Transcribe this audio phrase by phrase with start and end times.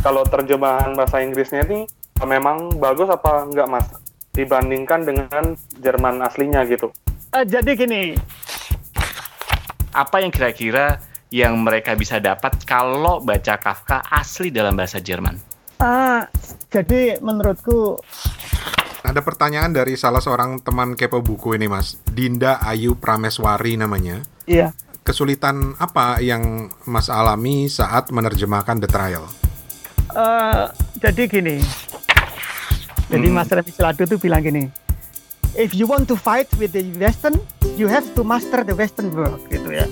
[0.00, 1.84] kalau terjemahan bahasa Inggrisnya ini
[2.20, 3.86] memang bagus apa enggak mas
[4.32, 6.92] dibandingkan dengan Jerman aslinya gitu
[7.30, 8.18] Uh, jadi gini,
[9.94, 10.98] Apa yang kira-kira
[11.30, 15.38] yang mereka bisa dapat kalau baca Kafka asli dalam bahasa Jerman?
[15.78, 16.26] uh,
[16.74, 18.02] jadi menurutku
[19.06, 22.02] Ada pertanyaan dari salah seorang teman kepo buku ini, Mas.
[22.02, 24.26] Dinda Ayu Prameswari namanya.
[24.50, 24.74] iya
[25.06, 29.24] Kesulitan apa yang Mas alami saat menerjemahkan The Trial?
[30.10, 30.64] Eh,
[30.98, 31.56] jadi gini.
[33.10, 33.34] Jadi Hmm.
[33.34, 34.70] Mas Seladu tuh bilang gini.
[35.58, 37.38] If you want to fight with the Western,
[37.74, 39.86] you have to master the Western world gitu ya.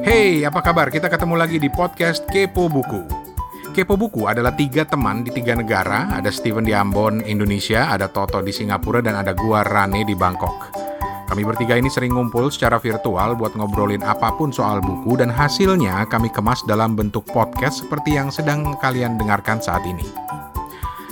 [0.00, 0.88] Hey, apa kabar?
[0.88, 3.21] Kita ketemu lagi di podcast Kepo Buku.
[3.72, 6.12] Kepo Buku adalah tiga teman di tiga negara.
[6.12, 10.76] Ada Steven di Ambon, Indonesia, ada Toto di Singapura, dan ada gua Rane di Bangkok.
[11.32, 16.04] Kami bertiga ini sering ngumpul secara virtual buat ngobrolin apa pun soal buku dan hasilnya
[16.12, 20.04] kami kemas dalam bentuk podcast seperti yang sedang kalian dengarkan saat ini.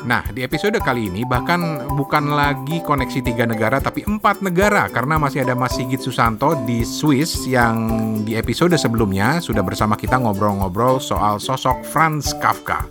[0.01, 5.21] Nah, di episode kali ini bahkan bukan lagi koneksi tiga negara tapi empat negara karena
[5.21, 7.77] masih ada Mas Sigit Susanto di Swiss yang
[8.25, 12.89] di episode sebelumnya sudah bersama kita ngobrol-ngobrol soal sosok Franz Kafka.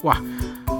[0.00, 0.20] Wah,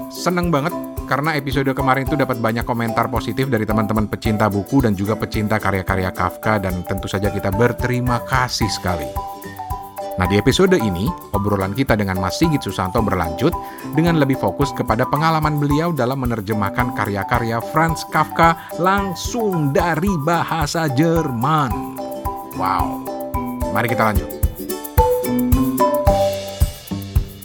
[0.09, 0.73] seneng banget
[1.05, 5.61] karena episode kemarin itu dapat banyak komentar positif dari teman-teman pecinta buku dan juga pecinta
[5.61, 9.34] karya-karya Kafka dan tentu saja kita berterima kasih sekali.
[10.15, 13.51] Nah, di episode ini, obrolan kita dengan Mas Sigit Susanto berlanjut
[13.99, 21.99] dengan lebih fokus kepada pengalaman beliau dalam menerjemahkan karya-karya Franz Kafka langsung dari bahasa Jerman.
[22.55, 23.03] Wow.
[23.75, 24.29] Mari kita lanjut.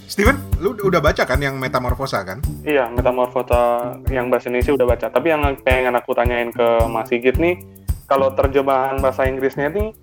[0.07, 2.39] Steven, lu udah baca kan yang Metamorfosa kan?
[2.63, 7.41] iya Metamorfosa yang bahasa Indonesia udah baca tapi yang pengen aku tanyain ke Mas Sigit
[7.41, 7.57] nih
[8.05, 9.97] kalau terjemahan bahasa Inggrisnya ini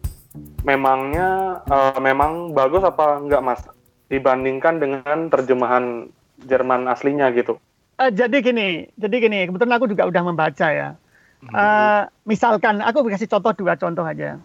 [0.62, 3.62] memangnya eh, memang bagus apa enggak mas
[4.08, 6.08] dibandingkan dengan terjemahan
[6.38, 7.58] Jerman aslinya gitu
[7.98, 9.50] Eh, jadi gini, jadi gini.
[9.50, 10.94] Kebetulan aku juga udah membaca ya.
[11.42, 14.38] Eh, misalkan aku kasih contoh dua contoh aja.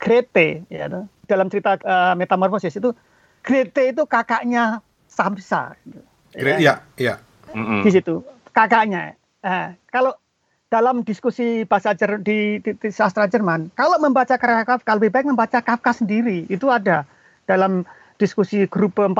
[0.00, 0.88] Grete, ya,
[1.28, 2.96] dalam cerita eh, Metamorfosis itu
[3.44, 5.76] Grete itu kakaknya Samsa.
[5.84, 6.00] gitu.
[6.32, 7.20] Gre- Iya, iya.
[7.52, 7.84] Mm-mm.
[7.84, 8.24] di situ
[8.56, 9.20] kakaknya.
[9.44, 10.16] Eh, kalau
[10.66, 15.26] dalam diskusi bahasa Jer di, di- di sastra Jerman, kalau membaca karya Kafka lebih baik
[15.30, 16.42] membaca Kafka sendiri.
[16.50, 17.06] Itu ada
[17.46, 17.86] dalam
[18.18, 19.14] diskusi grup 47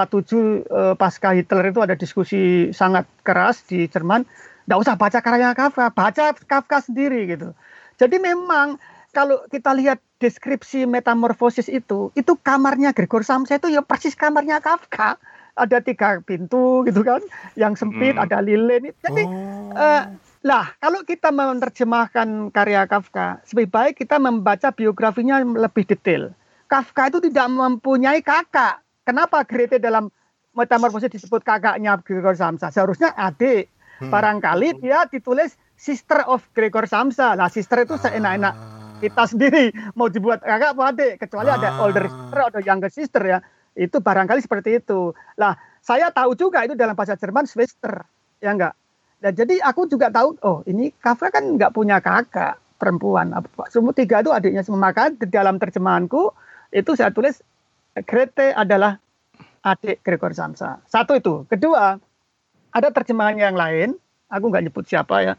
[0.67, 4.27] eh, pasca Hitler itu ada diskusi sangat keras di Jerman.
[4.67, 7.55] Nggak usah baca karya Kafka, baca Kafka sendiri gitu.
[7.97, 8.83] Jadi memang
[9.15, 15.17] kalau kita lihat deskripsi metamorfosis itu, itu kamarnya Gregor Samsa itu ya persis kamarnya Kafka.
[15.57, 17.25] Ada tiga pintu gitu kan,
[17.57, 18.29] yang sempit, Hmm.
[18.29, 18.93] ada lilin.
[19.01, 19.73] Jadi Oh.
[19.73, 20.03] eh,
[20.47, 26.31] lah kalau kita menerjemahkan karya Kafka, lebih baik kita membaca biografinya lebih detail.
[26.71, 28.79] Kafka itu tidak mempunyai kakak.
[29.03, 30.07] Kenapa Grete dalam
[30.55, 32.71] metamorfosis disebut kakaknya Gregor Samsa?
[32.71, 33.67] Seharusnya adik.
[33.99, 34.11] Hmm.
[34.15, 37.35] Barangkali dia ditulis sister of Gregor Samsa.
[37.35, 38.55] Nah, sister itu seenak-enak
[38.97, 39.03] Ah.
[39.03, 41.85] kita sendiri mau dibuat kakak apa adik kecuali ada Ah.
[41.85, 43.39] older sister atau younger sister ya
[43.77, 45.53] itu barangkali seperti itu lah
[45.85, 48.09] saya tahu juga itu dalam bahasa Jerman Schwester
[48.41, 48.73] ya enggak
[49.23, 53.33] dan jadi aku juga tahu oh ini Kafka kan nggak punya kakak perempuan
[53.73, 56.33] semua tiga itu adiknya semua maka di dalam terjemahanku
[56.73, 57.41] itu saya tulis
[58.05, 59.01] Grete adalah
[59.65, 61.97] adik Gregor Samsa satu itu kedua
[62.77, 63.97] ada terjemahan yang lain
[64.29, 65.35] aku nggak nyebut siapa ya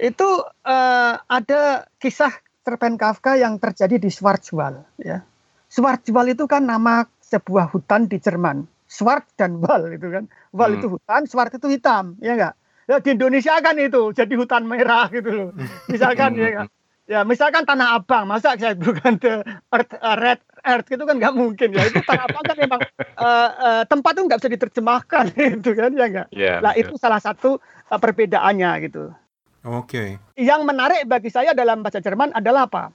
[0.00, 0.28] itu
[0.64, 2.32] eh, ada kisah
[2.64, 5.24] cerpen Kafka yang terjadi di Schwarzwald ya.
[5.68, 8.66] Schwarzwald itu kan nama sebuah hutan di Jerman.
[8.90, 10.26] Schwarz dan Wal itu kan.
[10.50, 10.78] Wal Hmm.
[10.82, 12.54] itu hutan, Schwarz itu hitam, ya enggak?
[12.90, 15.50] Ya di Indonesia kan itu jadi hutan merah gitu loh.
[15.92, 16.66] Misalkan ya kan.
[17.10, 19.42] Ya, misalkan Tanah Abang, masa saya bukan the
[19.74, 21.82] earth, uh, red earth itu kan nggak mungkin ya.
[21.90, 22.80] Itu Tanah Abang kan memang
[23.26, 25.24] eh, eh, tempat itu nggak bisa diterjemahkan
[25.58, 26.28] itu kan ya enggak?
[26.30, 26.86] Iya, Lah betul.
[26.86, 27.58] itu salah satu
[27.90, 29.10] eh, perbedaannya gitu
[29.66, 30.22] Oke.
[30.38, 32.94] yang menarik bagi saya dalam bahasa Jerman adalah apa?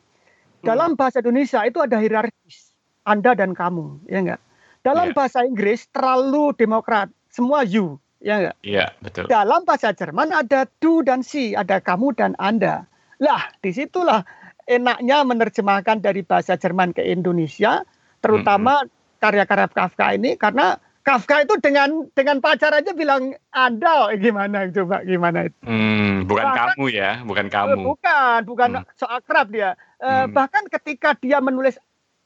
[0.64, 2.72] Dalam bahasa Indonesia itu ada hierarkis,
[3.04, 4.42] Anda dan kamu, ya enggak?
[4.80, 5.16] Dalam Iya.
[5.20, 8.56] bahasa Inggris terlalu demokrat, semua you, ya enggak?
[8.66, 9.24] Iya, betul.
[9.30, 12.90] Dalam bahasa Jerman ada do dan si, ada kamu dan Anda.
[13.22, 14.26] Lah, di situlah
[14.66, 17.86] enaknya menerjemahkan dari bahasa Jerman ke Indonesia,
[18.20, 18.82] terutama
[19.22, 25.46] karya-karya Kafka ini, karena Kafka itu dengan dengan pacar aja bilang Anda gimana coba gimana
[25.46, 25.58] itu?
[25.62, 27.80] Hmm, bukan Bahkan- kamu ya, bukan Eh, kamu.
[27.94, 28.86] Bukan, bukan Hmm.
[28.98, 29.78] soal kerap dia.
[30.02, 30.34] Eh, Hmm.
[30.34, 31.78] Bahkan ketika dia menulis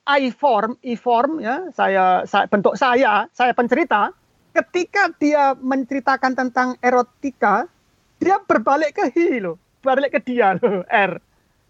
[0.07, 4.15] I form, I form ya, saya, saya bentuk saya, saya pencerita,
[4.53, 7.69] ketika dia menceritakan tentang erotika,
[8.19, 11.17] dia berbalik ke hi loh, balik ke dia loh, R.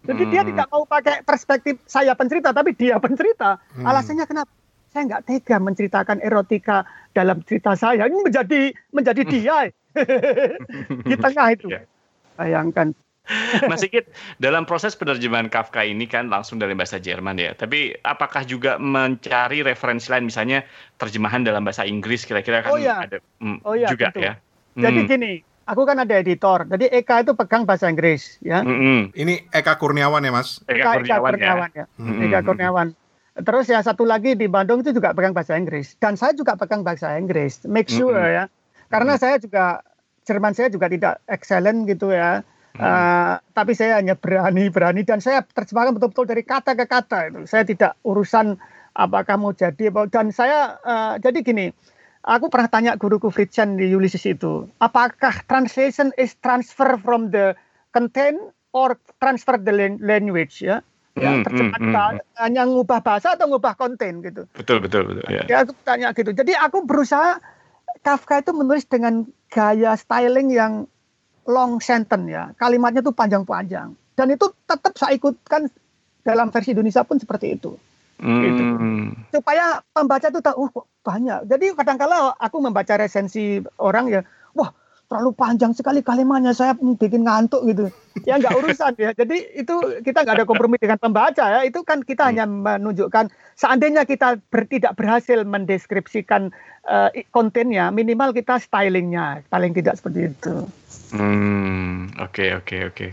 [0.00, 0.48] Jadi dia Hmm.
[0.54, 3.60] tidak mau pakai perspektif saya pencerita, tapi dia pencerita.
[3.76, 3.84] Hmm.
[3.84, 4.48] Alasannya kenapa?
[4.90, 8.08] Saya nggak tega menceritakan erotika dalam cerita saya.
[8.08, 8.60] Ini menjadi
[8.90, 9.56] menjadi dia
[11.08, 11.68] di tengah itu.
[11.68, 11.84] Iya.
[12.40, 12.96] Bayangkan.
[13.70, 14.10] Mas Sigit,
[14.42, 17.54] dalam proses penerjemahan Kafka ini kan langsung dari bahasa Jerman ya.
[17.54, 20.66] Tapi apakah juga mencari referensi lain, misalnya
[20.98, 23.06] terjemahan dalam bahasa Inggris kira-kira kan Oh, iya.
[23.06, 24.26] ada mm, Oh, iya, juga tentu.
[24.26, 24.32] ya.
[24.74, 25.32] Jadi Hmm, gini,
[25.66, 26.66] aku kan ada editor.
[26.66, 28.64] Jadi Eka itu pegang bahasa Inggris, ya.
[28.64, 29.00] mm, mm.
[29.14, 30.58] Ini Eka Kurniawan ya Mas?
[30.66, 31.38] Eka Kurniawan ya.
[31.38, 31.86] Kurniawan, ya.
[31.98, 32.22] Hmm.
[32.26, 32.88] Eka Kurniawan.
[33.40, 36.82] Terus ya satu lagi di Bandung itu juga pegang bahasa Inggris dan saya juga pegang
[36.82, 37.62] bahasa Inggris.
[37.62, 38.36] Make sure Mm-mm.
[38.36, 38.44] ya,
[38.90, 39.80] karena saya juga
[40.26, 42.42] Jerman saya juga tidak excellent gitu ya.
[42.78, 42.86] Hmm.
[42.86, 47.40] Eh, tapi saya hanya berani berani dan saya terjemahkan betul-betul dari kata ke kata itu.
[47.50, 48.60] Saya tidak urusan
[48.94, 51.66] apakah mau jadi apa dan saya eh, jadi gini.
[52.20, 57.56] Aku pernah tanya guruku Fritzen di Ulysses itu, apakah translation is transfer from the
[57.96, 58.36] content
[58.76, 58.92] or
[59.24, 60.84] transfer the lan- language ya?
[61.16, 64.44] Ya, Hmm, terjemahan hmm, ba- hanya ngubah bahasa atau ngubah konten gitu.
[64.52, 65.26] Betul, betul, betul.
[65.32, 65.42] Ya.
[65.48, 66.30] Ya aku tanya gitu.
[66.30, 67.40] Jadi aku berusaha
[68.00, 70.86] Kafka itu menulis dengan gaya styling yang
[71.50, 72.54] long sentence ya.
[72.54, 73.92] Kalimatnya tuh panjang-panjang.
[74.14, 75.66] Dan itu tetap saya ikutkan
[76.22, 77.74] dalam versi Indonesia pun seperti itu.
[78.20, 78.62] Gitu.
[78.76, 79.16] Hmm.
[79.32, 81.48] Supaya pembaca tuh tahu, kok banyak.
[81.48, 84.20] Jadi kadang-kala aku membaca resensi orang ya,
[84.52, 84.68] wah
[85.10, 87.90] terlalu panjang sekali kalimatnya saya bikin ngantuk gitu.
[88.28, 89.10] Ya nggak urusan ya.
[89.16, 89.74] Jadi itu
[90.06, 91.60] kita nggak ada kompromi dengan pembaca ya.
[91.66, 96.54] Itu kan kita hanya menunjukkan seandainya kita ber- tidak berhasil mendeskripsikan
[96.86, 100.68] eh, kontennya, minimal kita stylingnya paling tidak seperti itu.
[101.10, 103.06] Hmm, oke oke oke.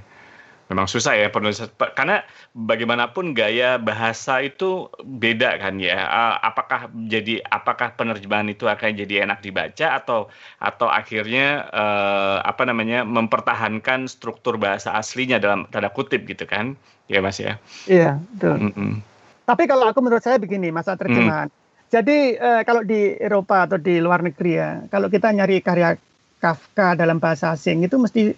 [0.67, 5.95] Memang susah ya penulis pe- karena bagaimanapun gaya bahasa itu beda kan ya.
[6.43, 10.27] Apakah jadi apakah penerjemahan itu akan jadi enak dibaca atau
[10.59, 16.75] atau akhirnya eh, apa namanya mempertahankan struktur bahasa aslinya dalam tanda kutip gitu kan?
[17.07, 17.55] Ya Mas ya.
[17.87, 18.55] Iya, betul.
[18.67, 18.91] Mm-mm.
[19.47, 21.47] Tapi kalau aku menurut saya begini masa terjemahan.
[21.87, 25.95] Jadi eh, kalau di Eropa atau di luar negeri ya, kalau kita nyari karya
[26.37, 28.33] Kafka dalam bahasa asing itu mesti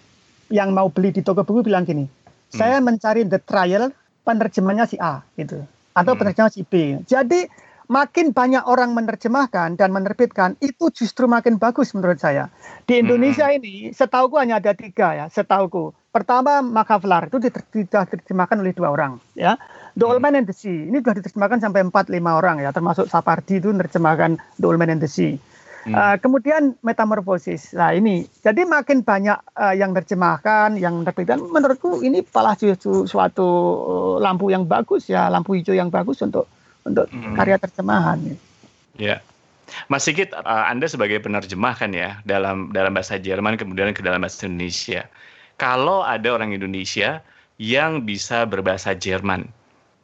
[0.48, 2.08] yang mau beli di toko buku bilang gini,
[2.48, 3.92] saya mencari the trial
[4.24, 5.62] penerjemahnya si A gitu,
[5.92, 6.20] atau Hmm.
[6.24, 6.98] penerjemah si B.
[7.04, 7.46] Jadi
[7.90, 12.48] makin banyak orang menerjemahkan dan menerbitkan itu justru makin bagus menurut saya.
[12.88, 15.92] Di Indonesia ini setauku hanya ada tiga ya, setauku.
[16.10, 19.54] Pertama Makavlar itu diterjemahkan oleh dua orang ya.
[19.94, 23.06] The Old Man and the Sea ini sudah diterjemahkan sampai 4 5 orang ya, termasuk
[23.10, 25.38] Sapardi itu menerjemahkan The Old Man and the Sea.
[25.80, 25.96] Hmm.
[25.96, 27.72] Uh, kemudian metamorfosis.
[27.72, 31.40] Nah ini, jadi makin banyak uh, yang terjemahkan, yang menerbitkan.
[31.40, 33.48] Menurutku ini malah justru suatu
[33.80, 36.44] uh, lampu yang bagus ya, lampu hijau yang bagus untuk
[36.84, 37.36] untuk Hmm.
[37.36, 38.20] karya terjemahan.
[38.96, 39.20] Ya.
[39.86, 44.20] Mas Sigit, eh, Anda sebagai penerjemah kan ya dalam dalam bahasa Jerman kemudian ke dalam
[44.24, 45.06] bahasa Indonesia.
[45.60, 47.22] Kalau ada orang Indonesia
[47.60, 49.46] yang bisa berbahasa Jerman,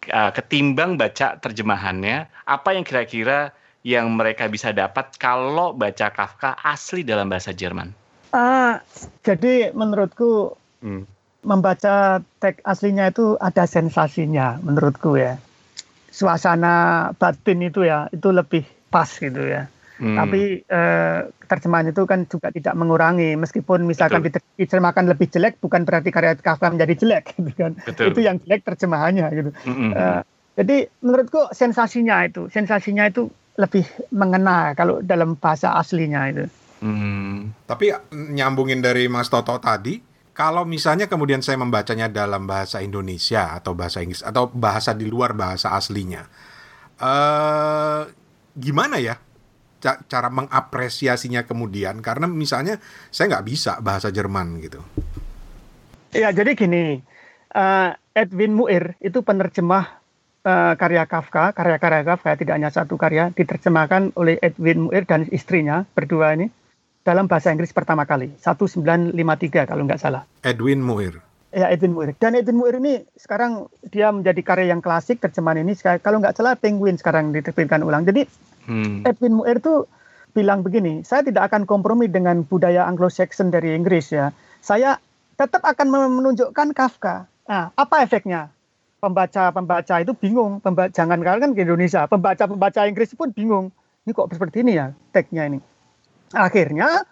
[0.06, 3.50] eh, ketimbang baca terjemahannya, apa yang kira-kira
[3.86, 7.94] yang mereka bisa dapat kalau baca Kafka asli dalam bahasa Jerman?
[8.34, 8.82] Ah,
[9.22, 11.06] jadi menurutku Hmm.
[11.46, 15.38] membaca teks aslinya itu ada sensasinya menurutku ya.
[16.10, 19.70] Suasana batin itu ya, itu lebih pas gitu ya.
[20.02, 20.18] Hmm.
[20.18, 24.42] Tapi eh, terjemahan itu kan juga tidak mengurangi meskipun misalkan Betul.
[24.42, 27.72] diter- diterjemahkan lebih jelek bukan berarti karya Kafka menjadi jelek gitu kan.
[27.86, 28.12] Betul.
[28.12, 29.50] Itu yang jelek terjemahannya gitu.
[29.64, 29.90] Mm-mm.
[29.94, 30.20] Eh,
[30.58, 36.44] jadi menurutku sensasinya itu, sensasinya itu lebih mengena kalau dalam bahasa aslinya itu.
[36.84, 37.56] Hmm.
[37.64, 39.96] Tapi nyambungin dari Mas Toto tadi,
[40.36, 45.32] kalau misalnya kemudian saya membacanya dalam bahasa Indonesia atau bahasa Inggris atau bahasa di luar
[45.32, 46.28] bahasa aslinya,
[47.00, 48.02] eh
[48.52, 49.16] gimana ya
[49.80, 52.04] ca- cara mengapresiasinya kemudian?
[52.04, 52.76] Karena misalnya
[53.08, 54.84] saya nggak bisa bahasa Jerman gitu.
[56.12, 57.00] Ya jadi gini,
[57.56, 60.04] eh, Edwin Muir itu penerjemah
[60.46, 65.82] eh, karya Kafka, karya-karya Kafka tidak hanya satu karya diterjemahkan oleh Edwin Muir dan istrinya
[65.98, 66.46] berdua ini
[67.02, 70.22] dalam bahasa Inggris pertama kali 1953 kalau nggak salah.
[70.46, 71.18] Edwin Muir.
[71.50, 72.14] Ya Edwin Muir.
[72.18, 76.54] Dan Edwin Muir ini sekarang dia menjadi karya yang klasik terjemahan ini kalau nggak salah
[76.54, 78.06] Penguin sekarang diterbitkan ulang.
[78.06, 78.26] Jadi
[78.66, 79.06] Hmm.
[79.06, 79.86] Edwin Muir itu
[80.34, 84.34] bilang begini, saya tidak akan kompromi dengan budaya Anglo-Saxon dari Inggris ya.
[84.60, 85.00] Saya
[85.38, 85.86] tetap akan
[86.20, 87.30] menunjukkan Kafka.
[87.46, 88.52] Nah, apa efeknya?
[89.06, 90.58] Pembaca-pembaca itu bingung.
[90.58, 93.70] Pemba jangan kan ke Indonesia, pembaca-pembaca Inggris pun bingung.
[94.02, 95.62] Ini kok seperti ini ya teksnya ini.
[96.34, 97.06] Akhirnya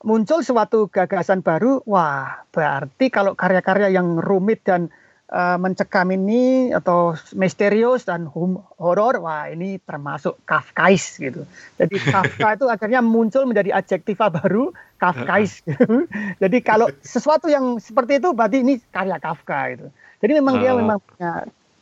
[0.00, 1.84] muncul suatu gagasan baru.
[1.84, 4.88] Wah, berarti kalau karya-karya yang rumit dan
[5.30, 11.48] uh, mencekam ini atau misterius dan horor, wah ini termasuk Kafkais gitu.
[11.80, 15.64] Jadi Kafka itu akhirnya muncul menjadi adjektiva baru Kafkais.
[15.64, 16.08] Gitu.
[16.42, 19.86] Jadi kalau sesuatu yang seperti itu berarti ini karya Kafka gitu.
[20.20, 20.60] Jadi memang uh.
[20.60, 21.32] dia memang punya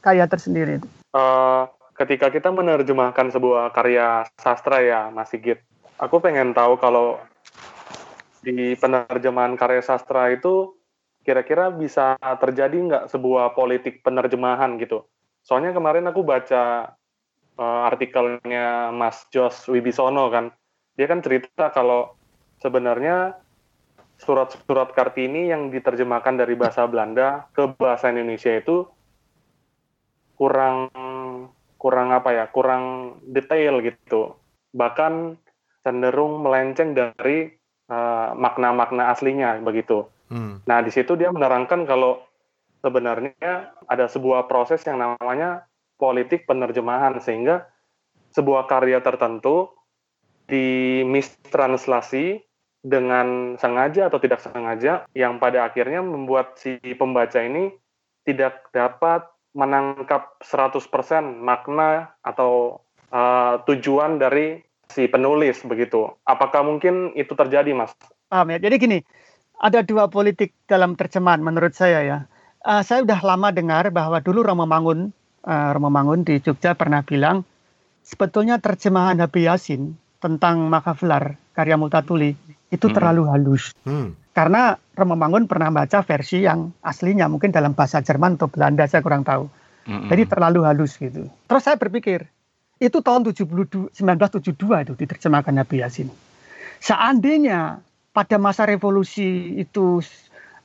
[0.02, 0.82] karya tersendiri.
[1.14, 1.66] Uh,
[1.99, 5.62] ketika kita menerjemahkan sebuah karya sastra ya Mas Sigit,
[6.00, 7.20] aku pengen tahu kalau
[8.42, 10.75] di penerjemahan karya sastra itu
[11.22, 15.06] kira-kira bisa terjadi nggak sebuah politik penerjemahan gitu?
[15.42, 16.94] Soalnya kemarin aku baca
[17.58, 20.54] uh, artikelnya Mas Jos Wibisono kan,
[20.94, 22.14] dia kan cerita kalau
[22.62, 23.34] sebenarnya
[24.22, 28.86] surat-surat Kartini yang diterjemahkan dari bahasa Belanda ke bahasa Indonesia itu
[30.38, 30.94] kurang
[31.82, 34.38] kurang apa ya, kurang detail gitu.
[34.70, 35.34] Bahkan
[35.82, 37.50] cenderung melenceng dari
[37.90, 40.06] uh, makna-makna aslinya begitu.
[40.32, 40.64] Hmm.
[40.64, 42.24] Nah, di situ dia menerangkan kalau
[42.80, 45.68] sebenarnya ada sebuah proses yang namanya
[46.00, 47.68] politik penerjemahan sehingga
[48.32, 49.68] sebuah karya tertentu
[50.48, 52.40] di mistranslasi
[52.82, 57.70] dengan sengaja atau tidak sengaja yang pada akhirnya membuat si pembaca ini
[58.26, 60.80] tidak dapat menangkap 100%
[61.38, 66.10] makna atau uh, tujuan dari si penulis begitu.
[66.24, 67.92] Apakah mungkin itu terjadi, Mas?
[68.32, 68.58] Paham ya.
[68.58, 68.98] Jadi gini,
[69.62, 72.19] ada dua politik dalam terjemahan menurut saya ya.
[72.62, 75.14] Uh, saya sudah lama dengar bahwa dulu Romo Mangun,
[75.47, 77.47] uh, Romo Mangun di Jogja pernah bilang
[78.02, 82.35] sebetulnya terjemahan Habib Yasin tentang Makaflar karya Multatuli
[82.71, 82.95] itu hmm.
[82.95, 83.75] terlalu halus.
[83.87, 84.19] Hmm.
[84.35, 89.02] Karena Romo Mangun pernah baca versi yang aslinya mungkin dalam bahasa Jerman atau Belanda saya
[89.02, 89.47] kurang tahu.
[89.87, 90.07] Hmm.
[90.11, 91.26] Jadi terlalu halus gitu.
[91.47, 92.26] Terus saya berpikir
[92.83, 96.11] itu tahun 72, 1972 itu diterjemahkan Nabi Yasin.
[96.83, 97.78] Seandainya
[98.12, 100.04] pada masa revolusi itu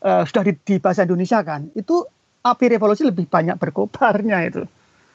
[0.03, 2.03] uh, sudah di, di bahasa Indonesia kan, itu
[2.43, 4.63] api revolusi lebih banyak berkobarnya itu.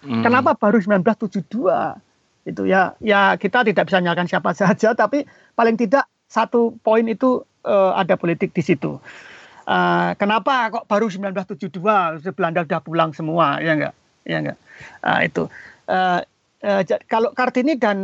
[0.03, 0.23] Hmm.
[0.25, 2.49] Kenapa baru 1972?
[2.49, 5.23] Itu ya ya kita tidak bisa nyalakan siapa saja tapi
[5.55, 8.99] paling tidak satu poin itu uh, ada politik di situ.
[9.63, 13.95] Uh, kenapa kok baru 1972 Belanda sudah pulang semua ya enggak?
[14.27, 14.59] Ya enggak.
[15.07, 15.43] Uh, itu
[15.87, 16.19] uh,
[16.63, 17.99] Uh, kalau Kartini dan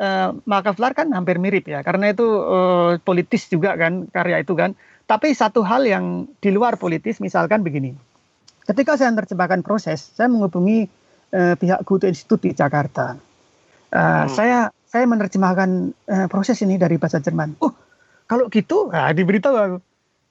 [0.00, 4.72] uh, Makaflar kan hampir mirip ya, karena itu uh, politis juga kan karya itu kan.
[5.04, 7.92] Tapi satu hal yang di luar politis, misalkan begini,
[8.64, 10.88] ketika saya menerjemahkan proses, saya menghubungi
[11.36, 13.20] uh, pihak Goethe Institute di Jakarta.
[13.92, 14.32] Uh, hmm.
[14.32, 17.60] Saya saya menerjemahkan uh, proses ini dari bahasa Jerman.
[17.60, 17.76] Oh,
[18.24, 19.78] kalau gitu, nah, diberitahu aku.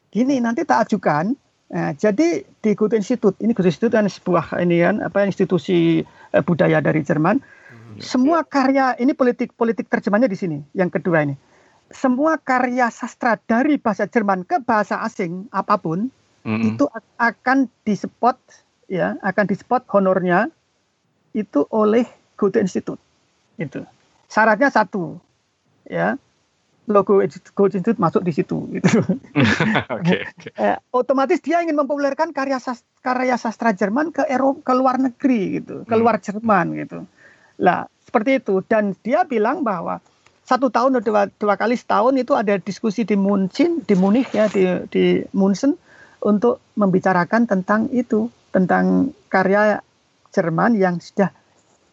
[0.10, 1.38] Gini, nanti tak ajukan.
[1.70, 6.02] Nah, jadi di Goethe Institute, ini Goethe Institute kan sebuah ini kan apa institusi
[6.34, 7.59] budaya dari Jerman
[8.02, 10.58] semua karya ini politik politik terjemahnya di sini.
[10.74, 11.36] Yang kedua ini,
[11.92, 16.10] semua karya sastra dari bahasa Jerman ke bahasa asing apa pun
[16.44, 16.76] mm-hmm.
[16.76, 16.86] itu
[17.18, 18.36] akan dispot
[18.90, 20.50] ya, akan dispot honornya
[21.38, 23.02] itu oleh Goethe Institute.
[23.60, 23.84] Itu
[24.30, 25.18] syaratnya satu,
[25.90, 26.16] ya
[26.90, 27.22] logo
[27.54, 29.00] Goethe Institute masuk di situ gitu.
[29.96, 30.52] okay, okay.
[30.74, 35.62] Eh, otomatis dia ingin mempopulerkan karya sastra, karya sastra Jerman ke Eropa ke luar negeri
[35.62, 37.06] gitu, ke luar Jerman gitu.
[37.60, 38.64] Lah, seperti itu.
[38.66, 40.00] Dan dia bilang bahwa
[40.48, 44.50] satu tahun atau dua, dua kali setahun itu ada diskusi di Munchen, di Munich ya,
[44.50, 45.78] di, di Munchen
[46.26, 49.84] untuk membicarakan tentang itu, tentang karya
[50.30, 51.34] Jerman yang sudah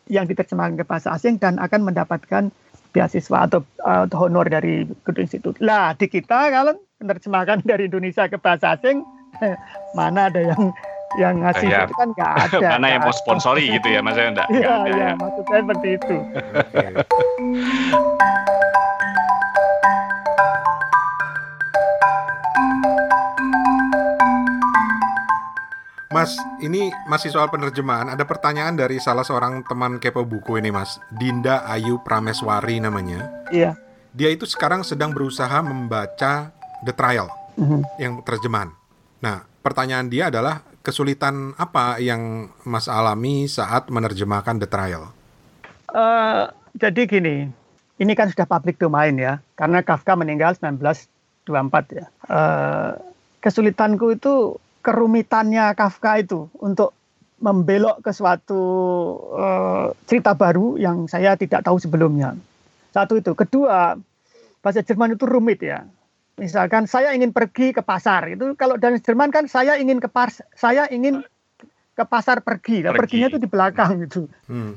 [0.06, 2.52] yang diterjemahkan ke bahasa asing dan akan mendapatkan
[2.94, 5.56] beasiswa atau, atau honor dari Goethe Institute.
[5.60, 9.04] Lah di kita kalau menerjemahkan dari Indonesia ke bahasa asing,
[9.98, 10.72] mana ada yang
[11.16, 11.88] yang ngasih ya.
[11.88, 12.68] itu kan nggak ada.
[12.76, 14.48] Mana yang mau sponsori gitu ya, Mas Enggak?
[14.52, 15.10] Iya, iya, ya.
[15.16, 16.16] maksud saya seperti itu.
[26.16, 26.32] Mas,
[26.64, 28.08] ini masih soal penerjemahan.
[28.08, 30.96] Ada pertanyaan dari salah seorang teman kepo buku ini, Mas.
[31.12, 33.28] Dinda Ayu Prameswari namanya.
[33.52, 33.76] Iya.
[34.16, 37.28] Dia itu sekarang sedang berusaha membaca The Trial
[37.60, 37.80] mm -hmm.
[38.00, 38.72] yang terjemahan.
[39.20, 45.10] Nah, pertanyaan dia adalah kesulitan apa yang Mas alami saat menerjemahkan The Trial?
[45.90, 46.46] Uh,
[46.78, 47.50] jadi gini,
[47.98, 52.06] ini kan sudah public domain ya, karena Kafka meninggal 1924 ya.
[52.30, 52.94] Uh,
[53.42, 56.94] kesulitanku itu kerumitannya Kafka itu untuk
[57.42, 58.62] membelok ke suatu
[59.34, 62.38] uh, cerita baru yang saya tidak tahu sebelumnya.
[62.94, 63.34] Satu itu.
[63.34, 63.98] Kedua,
[64.62, 65.82] bahasa Jerman itu rumit ya.
[66.36, 70.44] Misalkan saya ingin pergi ke pasar, itu kalau dari Jerman kan saya ingin ke pas,
[70.52, 71.24] saya ingin
[71.96, 73.00] ke pasar pergi, lah pergi.
[73.24, 74.28] perginya itu di belakang gitu.
[74.52, 74.76] Hmm.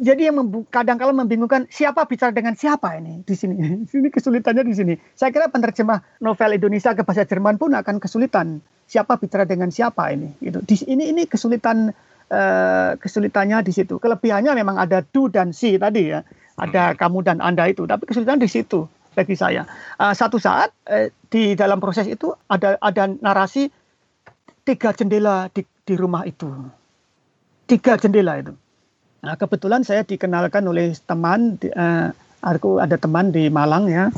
[0.00, 0.40] jadi yang
[0.72, 3.60] kadang kala membingungkan siapa bicara dengan siapa ini di sini.
[4.00, 4.94] Ini kesulitannya di sini.
[5.12, 8.64] Saya kira penerjemah novel Indonesia ke bahasa Jerman pun akan kesulitan.
[8.88, 10.32] Siapa bicara dengan siapa ini?
[10.40, 10.64] Gitu.
[10.64, 11.92] Di, ini ini kesulitan
[12.32, 14.00] uh, kesulitannya di situ.
[14.00, 16.24] Kelebihannya memang ada do dan si tadi ya.
[16.56, 16.96] Ada hmm.
[16.96, 17.84] kamu dan anda itu.
[17.84, 19.66] Tapi kesulitan di situ bagi saya.
[19.98, 23.66] Uh, satu saat uh, di dalam proses itu ada ada narasi
[24.62, 26.46] tiga jendela di, di rumah itu.
[27.66, 28.54] Tiga jendela itu
[29.18, 32.14] Nah, kebetulan saya dikenalkan oleh teman, uh,
[32.46, 34.14] aku ada teman di Malang ya,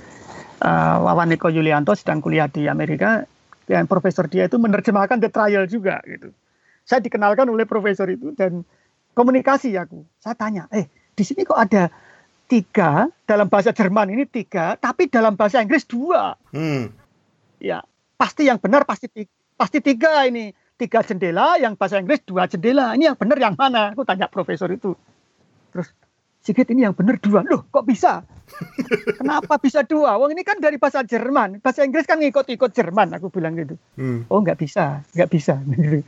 [0.60, 3.24] uh, Wawan Eko Yulianto sedang kuliah di Amerika,
[3.64, 6.36] dan profesor dia itu menerjemahkan The Trial juga gitu.
[6.84, 8.60] Saya dikenalkan oleh profesor itu dan
[9.16, 10.04] komunikasi aku.
[10.20, 10.84] Saya tanya, eh
[11.16, 11.88] di sini kok ada
[12.50, 16.34] tiga dalam bahasa Jerman ini tiga, tapi dalam bahasa Inggris dua.
[16.50, 16.90] Hmm.
[17.62, 17.86] Ya
[18.18, 19.06] pasti yang benar pasti
[19.54, 22.98] pasti tiga ini tiga jendela, yang bahasa Inggris dua jendela.
[22.98, 23.94] Ini yang benar yang mana?
[23.94, 24.96] Aku tanya profesor itu.
[25.70, 25.92] Terus,
[26.40, 27.44] Sigit ini yang benar dua.
[27.44, 28.24] Loh, kok bisa?
[29.20, 30.16] Kenapa bisa dua?
[30.16, 31.60] Wong ini kan dari bahasa Jerman.
[31.60, 33.12] Bahasa Inggris kan ngikut-ikut Jerman.
[33.20, 33.76] Aku bilang gitu.
[34.00, 34.24] Hmm.
[34.32, 35.04] Oh, nggak bisa.
[35.12, 35.60] Nggak bisa.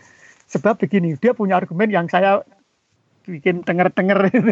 [0.56, 2.40] Sebab begini, dia punya argumen yang saya
[3.26, 4.50] bikin tenger-tenger gitu.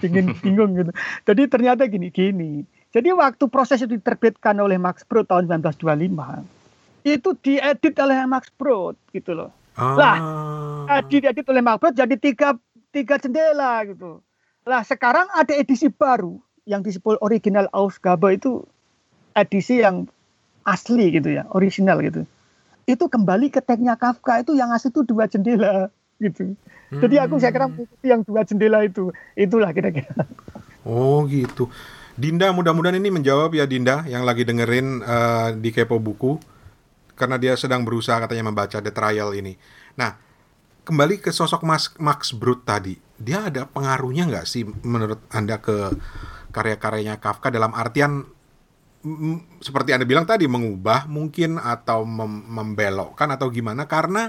[0.00, 0.92] Bikin bingung gitu.
[1.24, 2.64] Jadi ternyata gini, gini.
[2.90, 8.98] Jadi waktu proses itu diterbitkan oleh Max Brod tahun 1925, itu diedit oleh Max Brod
[9.14, 9.50] gitu loh.
[9.78, 9.94] Ah.
[9.94, 12.58] Lah, diedit oleh Margot jadi tiga
[12.90, 14.18] tiga jendela gitu.
[14.66, 18.66] Lah sekarang ada edisi baru yang disebut original Ausgabe itu
[19.38, 20.10] edisi yang
[20.66, 22.26] asli gitu ya, original gitu.
[22.84, 26.54] Itu kembali ke teksnya Kafka itu yang asli itu dua jendela gitu.
[26.92, 27.00] Hmm.
[27.00, 28.04] Jadi aku saya kira hmm.
[28.04, 30.28] yang dua jendela itu, itulah kira-kira.
[30.84, 31.72] Oh gitu.
[32.20, 36.36] Dinda mudah-mudahan ini menjawab ya Dinda yang lagi dengerin uh, di Kepo Buku
[37.16, 39.56] karena dia sedang berusaha katanya membaca The Trial ini.
[39.96, 40.16] Nah,
[40.84, 45.92] kembali ke sosok Mas, Max Brut tadi, dia ada pengaruhnya nggak sih menurut Anda ke
[46.52, 48.24] karya-karyanya Kafka dalam artian
[49.64, 54.28] seperti Anda bilang tadi mengubah mungkin atau mem membelokkan atau gimana karena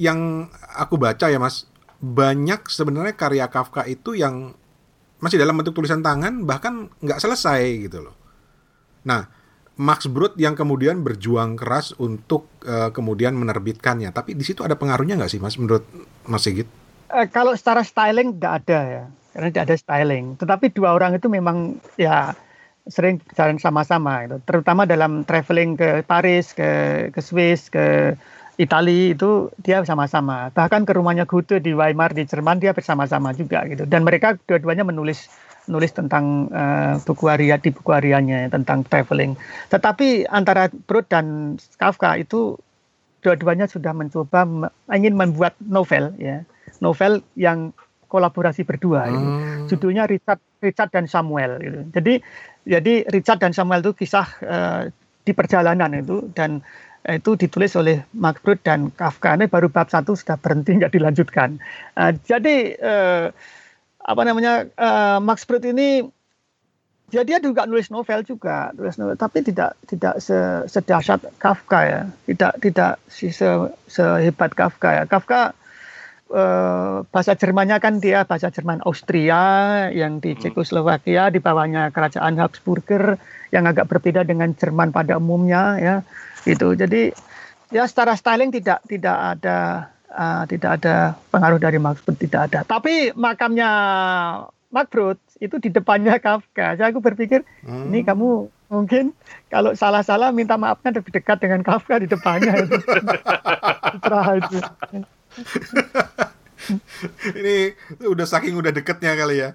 [0.00, 0.48] yang
[0.80, 1.68] aku baca ya Mas
[2.00, 4.56] banyak sebenarnya karya Kafka itu yang
[5.20, 8.16] masih dalam bentuk tulisan tangan bahkan nggak selesai gitu loh.
[9.04, 9.28] Nah,
[9.76, 14.08] Max Brut yang kemudian berjuang keras untuk uh, kemudian menerbitkannya.
[14.16, 15.84] Tapi di situ ada pengaruhnya nggak sih, Mas, menurut
[16.24, 16.68] Mas Sigit?
[17.12, 19.04] Uh, kalau secara styling tidak ada ya,
[19.36, 20.24] karena tidak ada styling.
[20.40, 22.32] Tetapi dua orang itu memang ya
[22.88, 24.40] sering jalan sama-sama, gitu.
[24.48, 26.68] terutama dalam traveling ke Paris, ke
[27.12, 28.16] ke Swiss, ke
[28.60, 30.52] Italia itu dia sama-sama.
[30.52, 33.88] Bahkan ke rumahnya Goethe di Weimar di Jerman dia bersama-sama juga gitu.
[33.88, 35.32] Dan mereka dua-duanya menulis
[35.64, 39.32] nulis tentang uh, buku harian di buku hariannya tentang traveling.
[39.72, 42.60] Tetapi antara Brod dan Kafka itu
[43.24, 44.44] dua-duanya sudah mencoba
[44.92, 46.44] ingin membuat novel ya,
[46.84, 47.72] novel yang
[48.12, 49.08] kolaborasi berdua.
[49.08, 49.16] Gitu.
[49.16, 49.40] Hmm.
[49.40, 49.68] Gitu.
[49.76, 51.56] Judulnya Richard Richard dan Samuel.
[51.64, 51.80] Gitu.
[51.96, 52.14] Jadi
[52.68, 54.82] jadi Richard dan Samuel itu kisah uh,
[55.24, 56.60] di perjalanan itu dan
[57.08, 58.04] itu ditulis oleh
[58.44, 59.32] Brod dan Kafka.
[59.36, 61.56] Ini baru bab satu sudah berhenti nggak dilanjutkan.
[61.96, 63.24] Uh, jadi uh,
[64.04, 66.04] apa namanya uh, Max ini
[67.10, 70.36] ya dia juga nulis novel juga nulis novel tapi tidak tidak se,
[70.70, 73.50] sedahsyat Kafka ya tidak tidak se,
[73.90, 75.52] sehebat Kafka ya Kafka
[76.30, 79.42] uh, bahasa Jermannya kan dia bahasa Jerman Austria
[79.90, 80.40] yang di hmm.
[80.46, 83.18] Cekoslowakia di bawahnya kerajaan Habsburger
[83.50, 85.96] yang agak berbeda dengan Jerman pada umumnya ya
[86.48, 87.12] itu jadi
[87.74, 92.60] ya secara styling tidak tidak ada uh, tidak ada pengaruh dari Brod tidak ada.
[92.66, 93.70] Tapi makamnya
[94.70, 96.78] Max Brod itu di depannya Kafka.
[96.78, 97.90] Jadi aku berpikir hmm.
[97.90, 99.10] ini kamu mungkin
[99.50, 102.78] kalau salah-salah minta maafnya lebih dekat dengan Kafka di depannya itu.
[104.94, 105.02] itu.
[107.40, 107.72] ini
[108.04, 109.50] udah saking udah deketnya kali ya.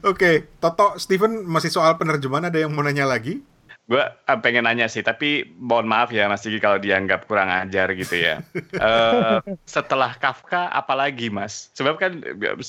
[0.00, 3.44] Oke, okay, Toto, Steven masih soal penerjemahan ada yang mau nanya lagi?
[3.90, 7.90] gue uh, pengen nanya sih, tapi mohon maaf ya Mas Diki kalau dianggap kurang ajar
[7.98, 8.40] gitu ya.
[8.78, 11.68] uh, setelah Kafka, apalagi Mas?
[11.74, 12.22] Sebab kan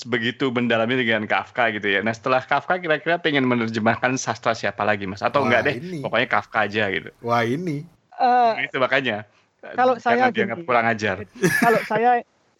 [0.09, 2.01] begitu mendalami dengan Kafka gitu ya.
[2.01, 5.21] Nah setelah Kafka kira-kira pengen menerjemahkan sastra siapa lagi Mas?
[5.21, 5.99] Atau Wah, enggak deh, ini.
[6.01, 7.13] pokoknya Kafka aja gitu.
[7.21, 7.85] Wah ini.
[8.17, 9.29] Uh, itu makanya.
[9.63, 11.15] Kalau saya dianggap gini, kurang ajar.
[11.63, 12.11] Kalau saya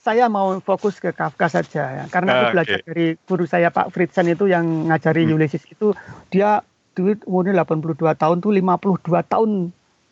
[0.03, 2.03] saya mau fokus ke Kafka saja ya.
[2.11, 5.35] Karena aku belajar dari guru saya Pak Fritzen itu yang ngajari hmm.
[5.35, 5.95] Ulysses itu
[6.31, 6.63] dia
[6.95, 9.51] duit umurnya 82 tahun tuh 52 tahun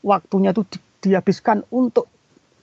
[0.04, 2.08] waktunya tuh di, dihabiskan untuk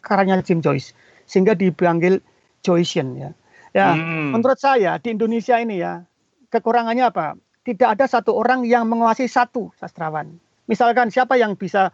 [0.01, 0.97] karyanya Jim Joyce
[1.29, 2.25] sehingga dipanggil
[2.65, 3.31] Joycean ya.
[3.77, 4.33] Ya, hmm.
[4.33, 6.01] menurut saya di Indonesia ini ya
[6.49, 7.37] kekurangannya apa?
[7.69, 10.41] Tidak ada satu orang yang menguasai satu sastrawan.
[10.65, 11.93] Misalkan siapa yang bisa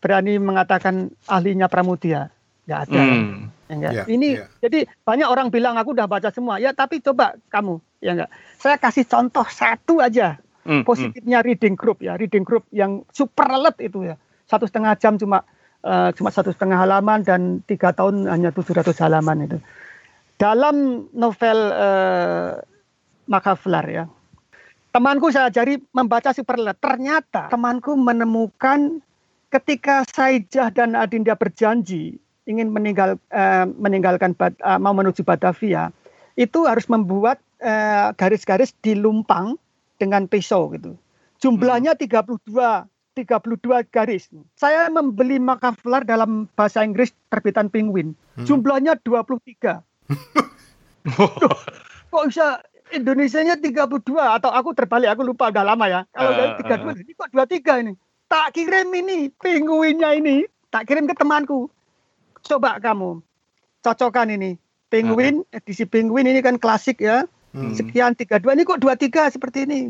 [0.00, 2.32] berani mengatakan ahlinya Pramudia?
[2.66, 3.02] nggak ada.
[3.02, 3.48] Hmm.
[3.66, 3.92] Ya enggak?
[3.94, 4.46] Ya, ini ya.
[4.62, 6.58] jadi banyak orang bilang aku udah baca semua.
[6.58, 8.30] Ya tapi coba kamu ya enggak.
[8.58, 10.84] Saya kasih contoh satu aja Hmm, hmm.
[10.84, 12.18] positifnya reading group ya.
[12.18, 14.18] Reading group yang super alert itu ya.
[14.50, 15.46] Satu setengah jam cuma
[15.86, 19.58] eh, cuma satu setengah halaman dan tiga tahun hanya 700 halaman itu.
[20.36, 22.52] Dalam novel eh,
[23.30, 24.04] Makaflar ya.
[24.90, 26.82] Temanku saya ajari membaca super alert.
[26.82, 28.98] Ternyata temanku menemukan
[29.50, 35.90] ketika Saijah dan Adinda berjanji ingin meninggal eh, meninggalkan eh, mau menuju Batavia
[36.38, 39.58] itu harus membuat eh, garis-garis di lumpang
[39.96, 40.94] dengan pisau gitu.
[41.40, 42.40] Jumlahnya 32
[43.16, 44.28] 32 garis.
[44.60, 48.12] Saya membeli Makaflar dalam bahasa Inggris terbitan Penguin.
[48.36, 48.44] Hmm.
[48.44, 49.80] Jumlahnya 23.
[52.12, 52.60] Kok bisa
[52.92, 56.00] Indonesianya 32 atau aku terbalik aku lupa udah lama ya.
[56.12, 57.92] Kalau Ah, dari 32 ini kok 23 ini.
[58.26, 60.42] Tak kirim ini penguinnya ini,
[60.74, 61.70] tak kirim ke temanku.
[62.42, 63.22] Coba kamu
[63.86, 64.58] cocokkan ini.
[64.86, 67.26] Penguin, edisi penguin ini kan klasik ya.
[67.54, 67.74] Hmm.
[67.74, 69.80] Sekian 32 ini kok 23 seperti ini.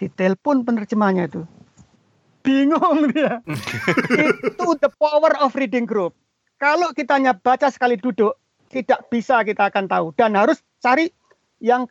[0.00, 1.44] Ditelepon penerjemahnya itu.
[2.40, 3.44] Bingung dia.
[4.48, 6.16] itu the power of reading group.
[6.56, 8.36] Kalau kita hanya baca sekali duduk,
[8.72, 11.12] tidak bisa kita akan tahu dan harus cari
[11.60, 11.84] yang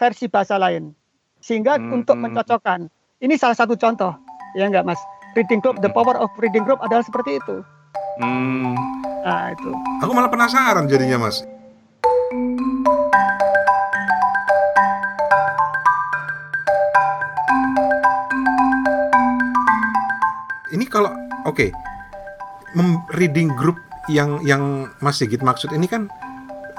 [0.00, 0.96] versi bahasa lain.
[1.40, 2.00] Sehingga Hmm.
[2.00, 2.88] untuk mencocokkan.
[3.20, 4.16] Ini salah satu contoh.
[4.56, 5.00] Ya enggak, Mas?
[5.38, 7.62] Reading group, the power of reading group adalah seperti itu.
[8.18, 8.74] Hmm.
[9.22, 9.70] Nah, itu.
[10.02, 11.46] Aku malah penasaran jadinya mas.
[20.70, 21.14] Ini kalau
[21.46, 21.70] oke,
[22.74, 23.78] mem- reading group
[24.10, 26.10] yang yang Mas Sigit maksud ini kan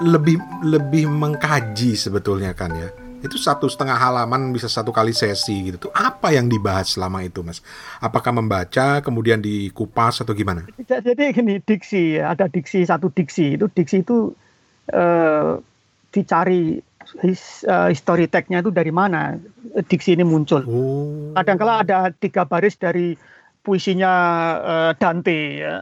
[0.04, 2.92] lebih lebih mengkaji sebetulnya kan ya.
[3.22, 5.88] Itu satu setengah halaman bisa satu kali sesi gitu.
[5.88, 7.62] Tuh apa yang dibahas selama itu Mas?
[8.02, 10.66] Apakah membaca kemudian dikupas atau gimana?
[10.82, 14.34] Jadi gini, diksi ada diksi satu diksi itu diksi itu
[14.90, 15.52] eh,
[16.12, 16.82] dicari
[17.22, 19.38] his, eh, history tag-nya itu dari mana
[19.86, 20.66] diksi ini muncul.
[20.66, 21.32] Oh.
[21.38, 23.14] Kadangkala ada tiga baris dari
[23.62, 24.14] puisinya
[24.60, 25.76] eh, Dante ya.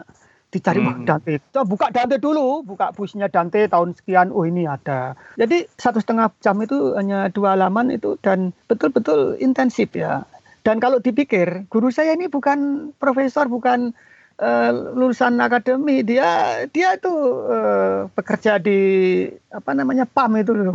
[0.49, 1.05] Dicari Hmm.
[1.05, 1.37] Dante.
[1.53, 4.33] Coba buka Dante dulu, buka puisinya Dante tahun sekian.
[4.33, 5.13] Oh ini ada.
[5.37, 10.25] Jadi satu setengah jam itu hanya dua halaman itu dan betul-betul intensif ya.
[10.65, 13.93] Dan kalau dipikir guru saya ini bukan profesor, bukan
[14.41, 17.13] eh, lulusan akademi, dia dia itu
[17.45, 18.79] eh, bekerja di
[19.53, 20.73] apa namanya PAM itu loh,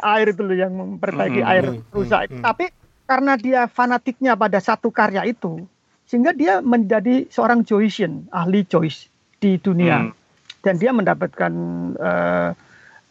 [0.00, 2.32] air itu loh yang memperbaiki Hmm, air hmm, rusak.
[2.32, 2.44] hmm, hmm.
[2.48, 2.66] Tapi
[3.04, 5.68] karena dia fanatiknya pada satu karya itu,
[6.12, 9.08] sehingga dia menjadi seorang Joycean, ahli Joyce
[9.40, 10.04] di dunia.
[10.04, 10.12] Hmm.
[10.60, 11.52] Dan dia mendapatkan
[11.96, 12.50] eh,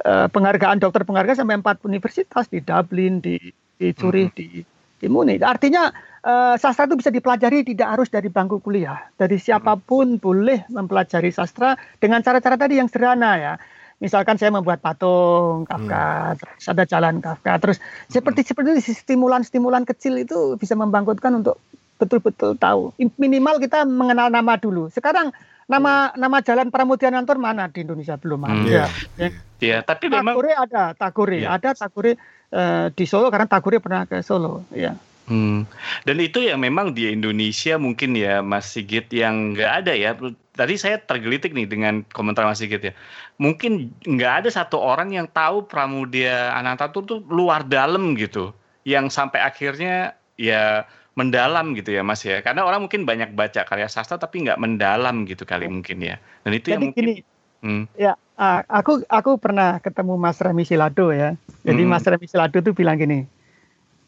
[0.06, 3.42] eh, penghargaan dokter penghargaan sampai empat universitas di Dublin, di
[3.82, 4.62] di Zurich, di
[5.02, 5.42] di Munich.
[5.42, 5.90] Artinya
[6.22, 9.02] eh, sastra itu bisa dipelajari tidak harus dari bangku kuliah.
[9.18, 13.54] Dari siapa pun boleh mempelajari sastra dengan cara-cara tadi yang sederhana ya.
[13.98, 17.78] Misalkan saya membuat patung Kafka, terus ada jalan Kafka, terus
[18.10, 21.62] seperti seperti itu, stimulan-stimulan kecil itu bisa membangkitkan untuk
[22.02, 22.90] betul-betul tahu.
[23.22, 24.90] Minimal kita mengenal nama dulu.
[24.90, 25.30] Sekarang
[25.70, 28.66] nama nama jalan Pramudia Nantor mana di Indonesia belum Hmm.
[28.66, 28.90] ada.
[29.16, 29.30] Iya.
[29.62, 31.54] Ya, tapi memang Takure ada, Takure, Iya.
[31.54, 32.18] ada Takure
[32.52, 34.98] eh, di Solo karena Takure pernah ke Solo, ya.
[35.30, 35.64] Hmm.
[36.04, 40.12] Dan itu yang memang di Indonesia mungkin ya Mas Sigit yang nggak ada ya.
[40.52, 42.94] Tadi saya tergelitik nih dengan komentar Mas Sigit ya.
[43.40, 48.52] Mungkin nggak ada satu orang yang tahu Pramudia Anantatur tuh luar dalam gitu.
[48.84, 50.84] Yang sampai akhirnya ya
[51.16, 52.40] mendalam gitu ya Mas ya.
[52.40, 56.16] Karena orang mungkin banyak baca karya sastra tapi nggak mendalam gitu kali mungkin ya.
[56.44, 57.16] Dan itu yang Jadi mungkin gini,
[57.62, 57.86] Hmm.
[57.94, 58.18] ya
[58.66, 61.38] aku aku pernah ketemu Mas Remi Silado ya.
[61.62, 61.92] Jadi Hmm.
[61.94, 63.30] Mas Remi Silado tuh bilang gini,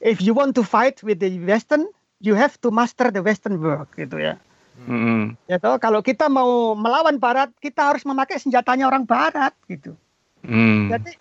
[0.02, 1.86] if you want to fight with the Western,
[2.18, 4.42] you have to master the Western work gitu ya.
[4.90, 5.38] Hmm.
[5.46, 9.94] Ya toh, kalau kita mau melawan Barat, kita harus memakai senjatanya orang Barat gitu.
[10.42, 10.90] Hmm.
[10.90, 11.14] Jadi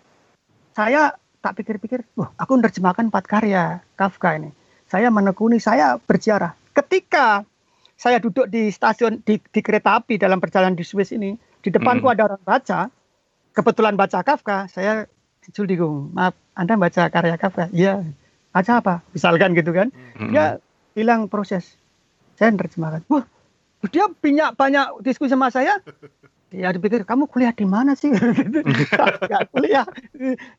[0.73, 4.49] saya tak pikir-pikir, wah aku menerjemahkan empat karya Kafka ini.
[4.93, 6.53] Saya menekuni, saya berziarah.
[6.77, 7.41] Ketika
[7.97, 11.33] saya duduk di stasiun di, di kereta api dalam perjalanan di Swiss ini,
[11.65, 12.13] di depanku Hmm.
[12.13, 12.93] ada orang baca,
[13.57, 15.09] kebetulan baca Kafka, saya
[15.49, 17.73] digung, maaf, Anda baca karya Kafka?
[17.73, 18.05] Iya.
[18.53, 18.95] Baca apa?
[19.17, 19.89] Misalkan gitu kan.
[20.13, 20.29] Hmm.
[20.29, 20.61] Dia
[20.93, 21.73] bilang proses.
[22.37, 23.01] Saya menerjemahkan.
[23.09, 23.25] Wah,
[23.89, 25.81] dia banyak banyak diskusi sama saya.
[26.53, 28.13] Dia dipikir kamu kuliah di mana sih?
[29.57, 29.89] Kuliah.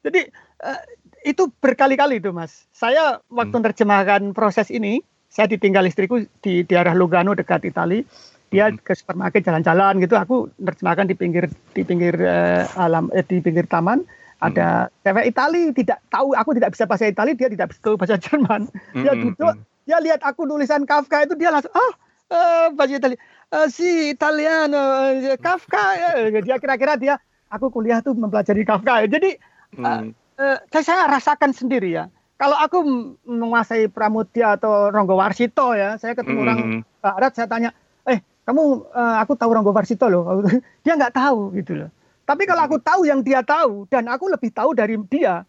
[0.02, 0.20] Jadi
[0.58, 0.80] eh,
[1.24, 2.68] itu berkali-kali itu mas.
[2.70, 8.04] Saya waktu menerjemahkan proses ini, saya ditinggal istriku di daerah Lugano dekat Itali.
[8.52, 8.78] Dia Hmm.
[8.78, 10.14] ke supermarket jalan-jalan gitu.
[10.14, 14.04] Aku menerjemahkan di pinggir di pinggir eh, alam eh, di pinggir taman.
[14.38, 18.20] Ada cewek Itali tidak tahu aku tidak bisa bahasa Itali, dia tidak bisa tahu bahasa
[18.20, 18.68] Jerman.
[18.92, 19.22] Dia Hmm.
[19.26, 21.92] duduk, dia lihat aku nulisan Kafka itu dia langsung ah
[22.28, 23.16] eh, bahasa Itali.
[23.50, 24.82] eh, si Italiano
[25.16, 25.84] eh, Kafka
[26.20, 27.14] eh, dia kira-kira dia
[27.48, 29.40] aku kuliah tuh mempelajari Kafka jadi
[29.74, 30.14] Hmm.
[30.38, 32.78] Eh, saya rasakan sendiri ya kalau aku
[33.24, 36.80] menguasai Pramudia atau Ronggo Warsito ya saya ketemu orang Hmm.
[36.98, 37.70] barat saya tanya
[38.04, 40.42] eh kamu eh, aku tahu Ronggo Warsito loh
[40.84, 41.90] dia nggak tahu gitu loh
[42.24, 45.44] tapi kalau aku tahu yang dia tahu dan aku lebih tahu dari dia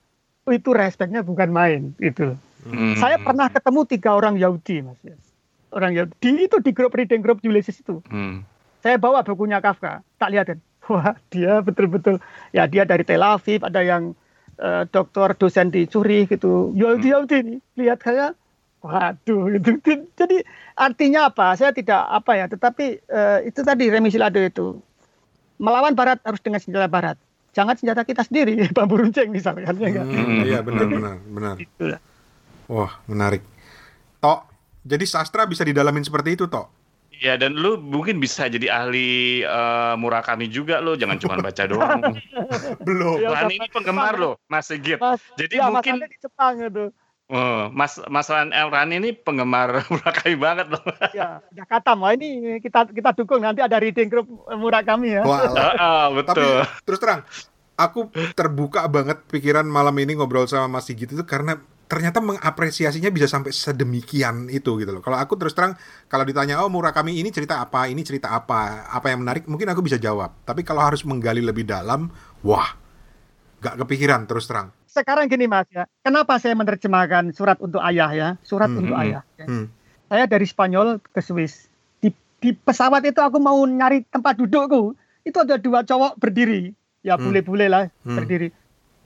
[0.52, 2.38] itu respeknya bukan main gitu loh.
[2.68, 2.94] Hmm.
[2.98, 5.00] Saya pernah ketemu tiga orang Yahudi, Mas.
[5.02, 5.16] ya.
[5.74, 8.02] Orang Yahudi itu di grup reading group Ulysses itu.
[8.10, 8.46] Hmm.
[8.86, 10.60] Saya bawa bukunya Kafka, tak lihatin.
[10.86, 12.22] Wah, dia betul-betul
[12.54, 14.14] ya dia dari Tel Aviv, ada yang
[14.60, 16.72] eh, dokter dosen di Zurich gitu.
[16.76, 18.36] Yahudi Yahudi ini lihat saya
[18.86, 19.82] Waduh, gitu.
[20.14, 20.46] Jadi
[20.78, 21.58] artinya apa?
[21.58, 24.78] Saya tidak apa ya, tetapi eh, itu tadi remisi lado itu.
[25.58, 27.18] Melawan Barat harus dengan senjata Barat.
[27.58, 30.06] Jangan senjata kita sendiri, bambu runcing misalkan ya kan?
[30.06, 31.56] Hmm, iya benar benar benar.
[31.58, 32.00] Itulah.
[32.70, 33.42] Wah, menarik.
[34.22, 34.46] Tok,
[34.86, 36.70] jadi sastra bisa didalamin seperti itu, Tok.
[37.20, 42.20] Ya dan lu mungkin bisa jadi ahli eh, Murakami juga lo, jangan cuma baca doang.
[42.88, 43.20] Belum.
[43.20, 44.98] Iya, Rani ini penggemar lo, Mas Sigit.
[44.98, 46.92] Mas, Jadi ya, mungkin di Jepang itu.
[47.28, 50.84] oh, Mas Mas Ran El Rani ini penggemar Murakami banget loh.
[51.12, 52.04] Ya, udah katam.
[52.04, 55.24] Wah, ini kita kita dukung nanti ada reading group murah kami ya.
[55.24, 56.56] Wah, Ah, ah, tapi betul.
[56.84, 57.22] terus terang,
[57.76, 58.00] aku
[58.32, 63.54] terbuka banget pikiran malam ini ngobrol sama Mas Sigit itu karena ternyata mengapresiasinya bisa sampai
[63.54, 65.02] sedemikian itu gitu loh.
[65.06, 65.78] Kalau aku terus terang
[66.10, 69.86] kalau ditanya oh Murakami ini cerita apa, ini cerita apa, apa yang menarik, mungkin aku
[69.86, 70.34] bisa jawab.
[70.44, 72.10] Tapi kalau harus menggali lebih dalam,
[72.42, 72.74] wah,
[73.62, 74.74] gak kepikiran terus terang.
[74.86, 78.30] Sekarang gini Mas ya, kenapa saya menerjemahkan surat untuk ayah ya?
[78.42, 79.22] Surat Hmm, untuk hmm, ayah.
[79.36, 79.46] ya.
[79.46, 79.66] Hmm.
[80.08, 81.68] Saya dari Spanyol ke Swiss.
[82.00, 84.96] Di, di pesawat itu aku mau nyari tempat dudukku.
[85.26, 86.72] Itu ada dua cowok berdiri.
[87.06, 87.30] Ya Hmm.
[87.30, 88.18] bule-bule lah Hmm.
[88.18, 88.50] berdiri.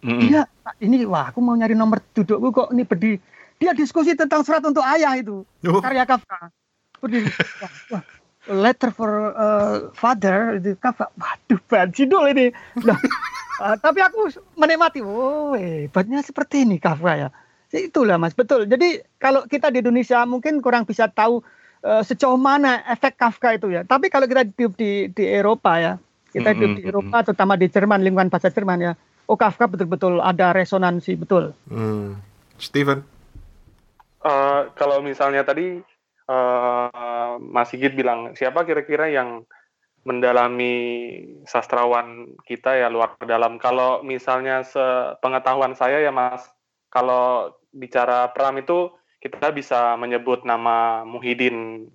[0.03, 3.17] Iya, Pak, ini wah aku mau nyari nomor dudukku kok ini berdiri.
[3.59, 5.43] Dia diskusi tentang surat untuk ayah itu.
[5.67, 6.47] Oh, karya Kafka.
[7.03, 7.27] Berdiri.
[7.91, 8.03] Wah,
[8.47, 11.11] letter for uh, father itu Kafka.
[11.19, 12.55] Waduh, banjidul ini.
[12.87, 12.95] Lah,
[13.63, 15.03] uh, tapi aku menikmati.
[15.03, 17.29] Oh, hebatnya seperti ini Kafka ya.
[17.69, 18.65] Itulah Mas, betul.
[18.65, 21.43] Jadi kalau kita di Indonesia mungkin kurang bisa tahu
[21.83, 23.83] uh, sejauh mana efek Kafka itu ya.
[23.83, 25.93] Tapi kalau kita hidup di di Eropa ya,
[26.31, 28.93] kita hidup di Eropa terutama di Jerman lingkungan bahasa Jerman ya.
[29.29, 31.53] Oh Kafka betul-betul ada resonansi betul.
[31.69, 32.17] hmm.
[32.57, 33.05] Steven.
[34.25, 35.79] Eh, kalau misalnya tadi
[36.27, 39.45] eh, Mas Sigit bilang siapa kira-kira yang
[40.01, 40.73] mendalami
[41.45, 43.61] sastrawan kita ya luar dalam.
[43.61, 46.49] Kalau misalnya sepengetahuan saya ya Mas,
[46.89, 48.89] kalau bicara Pram itu
[49.21, 51.85] kita bisa menyebut nama Muhyiddin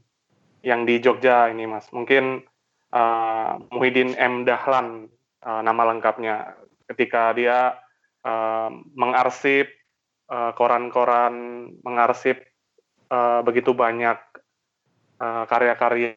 [0.62, 1.90] yang di Jogja ini Mas.
[1.90, 2.46] Mungkin
[2.94, 5.10] eh, Muhyiddin M Dahlan
[5.42, 6.62] eh, nama lengkapnya.
[6.84, 7.78] Ketika dia
[8.24, 9.66] eh, mengarsip
[10.30, 11.34] eh, koran-koran,
[11.84, 12.42] mengarsip
[13.10, 14.18] eh, begitu banyak
[15.24, 16.12] karya-karya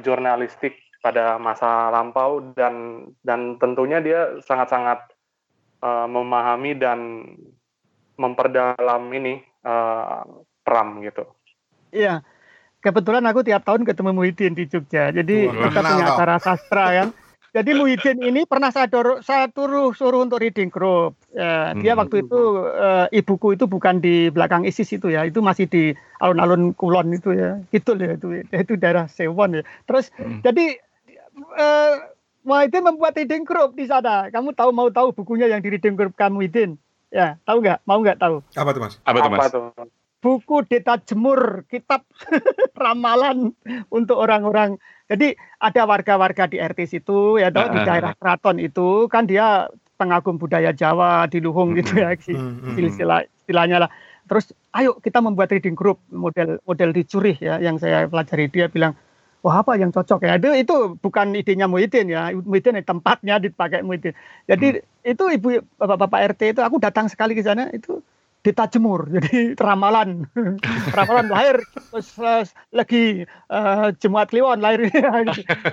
[0.00, 4.98] jurnalistik pada masa lampau dan dan tentunya dia sangat-sangat
[5.82, 6.98] eh, memahami dan
[8.18, 10.22] memperdalam ini eh,
[10.66, 11.24] pram gitu.
[11.94, 12.26] Iya.
[12.78, 15.10] Kebetulan aku tiap tahun ketemu Muhyiddin di Jogja.
[15.10, 17.08] Jadi kita punya acara sastra kan.
[17.48, 21.16] Jadi Muhyiddin ini pernah saya dorong, saya suruh suruh untuk reading group.
[21.32, 22.04] Ya, Dia Hmm.
[22.04, 26.76] waktu itu eh, ibuku itu bukan di belakang ISIS itu ya, itu masih di alun-alun
[26.76, 29.62] Kulon itu ya, gitu ya itu itu daerah Sewon ya.
[29.88, 30.44] Terus Hmm.
[30.44, 30.76] jadi
[31.56, 31.94] eh,
[32.44, 34.28] Muhyiddin membuat reading group di sana.
[34.28, 36.76] Kamu tahu mau tahu bukunya yang di reading group kamu Muhyiddin?
[37.08, 37.80] Ya, tahu nggak?
[37.88, 38.44] Mau nggak tahu?
[38.52, 38.94] Apa tuh, Mas?
[39.08, 39.48] Apa tuh Mas?
[39.48, 39.64] tuh?
[40.18, 42.02] Buku Deta Jemur, kitab
[42.82, 43.54] ramalan
[43.88, 44.76] untuk orang-orang.
[45.08, 49.24] Jadi ada warga-warga di RT situ ya toh, di Ah, ah, daerah keraton itu kan
[49.24, 52.86] dia pengagum budaya Jawa di Luhung gitu ya Hmm, hmm, hmm.
[52.86, 53.90] istilah istilahnya lah.
[54.28, 58.68] Terus ayo kita membuat reading group model model di Zurich ya yang saya pelajari dia
[58.68, 58.92] bilang
[59.40, 64.12] wah apa yang cocok ya itu itu bukan idenya Muhyiddin ya Muhyiddin tempatnya dipakai Muhyiddin
[64.44, 68.02] jadi itu ibu bapak-bapak RT itu aku datang sekali ke sana itu
[68.48, 70.24] Deta Jemur jadi ramalan
[70.96, 71.60] ramalan lahir
[71.92, 72.16] terus
[72.72, 74.88] lagi eh, Jemaat Kliwon lahir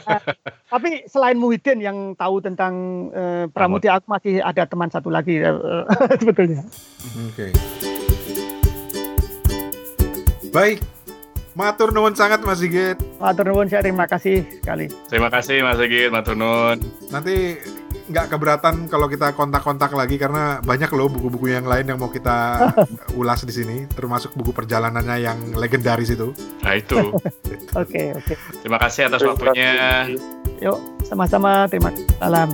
[0.06, 0.22] Eh,
[0.68, 5.56] tapi selain Muhyiddin yang tahu tentang eh, Pramudia aku masih ada teman satu lagi eh,
[6.20, 6.68] sebetulnya
[7.32, 7.56] Oke.
[10.52, 10.80] Baik.
[11.56, 13.00] Matur nuwun sangat Mas Sigit.
[13.20, 14.92] Matur nuwun saya terima kasih sekali.
[15.08, 16.80] Terima kasih Mas Sigit, Matur nuwun.
[17.12, 17.60] Nanti
[18.06, 22.70] nggak keberatan kalau kita kontak-kontak lagi karena banyak loh buku-buku yang lain yang mau kita
[23.20, 26.30] ulas di sini, termasuk buku perjalanannya yang legendaris itu.
[26.62, 26.98] Nah itu.
[27.76, 28.34] Oke, oke.
[28.64, 30.08] Terima kasih atas waktunya.
[30.64, 31.68] Yuk, sama-sama.
[31.68, 32.08] Terima kasih.
[32.24, 32.50] Salam.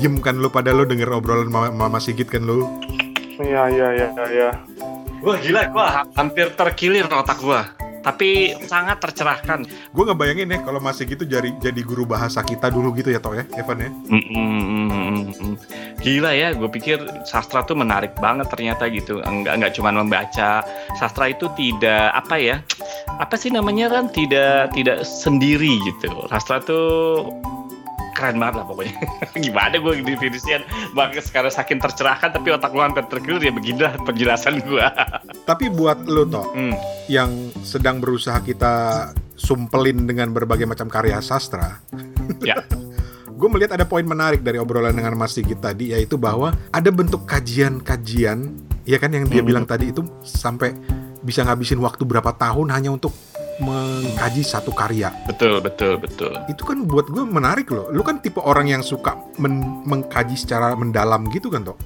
[0.00, 2.64] Diem kan lu pada lu denger obrolan Mama, Mama Sigit kan lu.
[3.42, 4.50] Iya iya iya iya.
[5.20, 7.68] Wah gila, gua hampir terkilir otak gua.
[8.00, 9.68] Tapi sangat tercerahkan.
[9.92, 13.20] Gue nggak bayangin ya kalau masih gitu jadi jadi guru bahasa kita dulu gitu ya
[13.20, 13.90] toh ya, Evan ya.
[13.92, 15.54] Mm, mm, mm, mm, mm.
[16.00, 16.96] Gila ya, gue pikir
[17.28, 19.20] sastra tuh menarik banget ternyata gitu.
[19.20, 20.64] Enggak enggak cuma membaca.
[20.96, 22.56] Sastra itu tidak apa ya?
[23.22, 24.08] Apa sih namanya kan?
[24.08, 26.08] Tidak tidak sendiri gitu.
[26.32, 27.28] Sastra tuh
[28.10, 28.94] keren banget lah pokoknya.
[29.44, 30.62] Gimana gue definisian?
[30.92, 34.84] Bahkan sekarang saking tercerahkan tapi otak gue hampir terkilir ya beginilah penjelasan gue.
[35.50, 36.74] Tapi buat lo toh Hmm.
[37.06, 38.72] yang sedang berusaha kita
[39.34, 41.78] sumpelin dengan berbagai macam karya sastra.
[42.40, 42.62] Ya.
[43.30, 47.24] gue melihat ada poin menarik dari obrolan dengan Mas Sigit tadi yaitu bahwa ada bentuk
[47.24, 48.52] kajian-kajian
[48.84, 49.48] ya kan yang dia Hmm.
[49.48, 50.76] bilang tadi itu sampai
[51.20, 53.12] bisa ngabisin waktu berapa tahun hanya untuk
[53.60, 55.12] mengkaji satu karya.
[55.28, 56.32] Betul, betul, betul.
[56.48, 57.92] Itu kan buat gue menarik loh.
[57.92, 61.78] Lu kan tipe orang yang suka men- mengkaji secara mendalam gitu kan toh?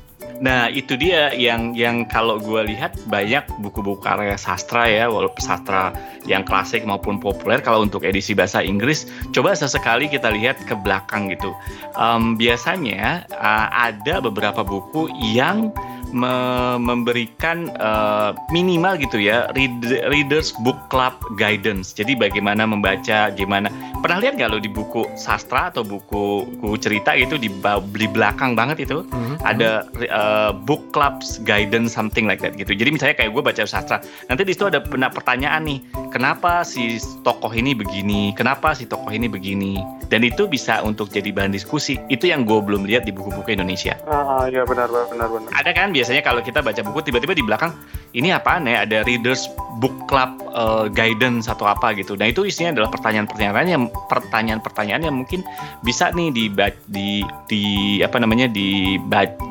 [0.43, 5.95] Nah itu dia yang yang kalau gue lihat banyak buku-buku karya sastra ya walaupun sastra
[6.27, 11.31] yang klasik maupun populer kalau untuk edisi bahasa Inggris coba sesekali kita lihat ke belakang
[11.31, 11.55] gitu
[11.95, 15.71] Em, biasanya uh, ada beberapa buku yang
[16.15, 23.67] me- memberikan uh, minimal gitu ya read- readers book club guidance jadi bagaimana membaca gimana
[23.99, 27.51] pernah lihat nggak lo di buku sastra atau buku buku cerita gitu di,
[27.93, 29.37] di belakang banget itu Mhm.
[29.43, 29.71] ada
[30.09, 32.71] uh, book clubs guidance something like that gitu.
[32.71, 36.97] Jadi misalnya kayak gue baca sastra, nanti di situ ada pernah pertanyaan nih, kenapa si
[37.23, 41.97] tokoh ini begini, kenapa si tokoh ini begini, dan itu bisa untuk jadi bahan diskusi.
[42.07, 43.97] Itu yang gue belum lihat di buku-buku Indonesia.
[44.07, 45.51] Ah iya benar benar benar.
[45.51, 47.73] Ada kan biasanya kalau kita baca buku tiba-tiba di belakang
[48.13, 49.49] ini apaan ya ada readers
[49.81, 52.13] book club uh, guidance atau apa gitu.
[52.15, 55.41] Nah itu isinya adalah pertanyaan-pertanyaan yang pertanyaan-pertanyaan yang mungkin
[55.81, 56.45] bisa nih di
[56.93, 57.09] di
[57.49, 57.63] di
[58.05, 59.01] apa namanya di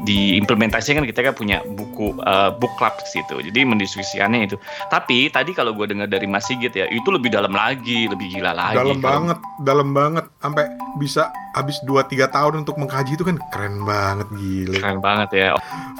[0.05, 3.41] diimplementasikan kita kan punya buku uh, book club gitu.
[3.41, 4.55] Jadi mendiskusikannya itu.
[4.93, 8.53] Tapi tadi kalau gue dengar dari Mas Sigit ya itu lebih dalam lagi, lebih gila
[8.53, 8.77] lagi.
[8.77, 10.69] dalam Kalau- banget, dalam banget sampai
[11.01, 14.77] bisa habis 2-3 tahun untuk mengkaji itu kan keren banget gile.
[14.81, 15.49] Keren banget ya.